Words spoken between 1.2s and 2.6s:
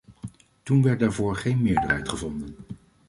geen meerderheid gevonden.